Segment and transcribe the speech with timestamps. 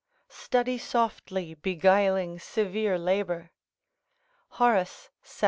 [0.33, 3.51] ["Study softly beguiling severe labour."
[4.57, 5.39] Horace, Sat.